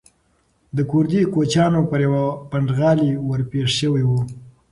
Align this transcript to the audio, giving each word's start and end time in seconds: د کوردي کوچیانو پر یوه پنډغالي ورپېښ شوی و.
د 0.75 0.77
کوردي 0.89 1.21
کوچیانو 1.33 1.81
پر 1.89 1.99
یوه 2.07 2.23
پنډغالي 2.49 3.11
ورپېښ 3.29 3.69
شوی 3.79 4.03
و. 4.09 4.11